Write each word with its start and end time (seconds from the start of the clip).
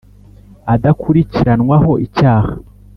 adakurikiranwaho 0.73 1.91
icyaha; 2.05 2.51